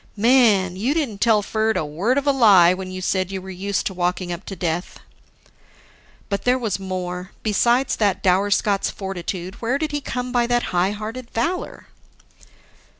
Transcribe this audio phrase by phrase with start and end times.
[0.17, 3.51] Man, you didn't tell Ferd a word of a lie when you said you were
[3.51, 4.97] used to walking up to death."
[6.27, 10.63] (But there was more: Besides that dour Scot's fortitude, where did he come by that
[10.73, 11.89] high hearted valor?)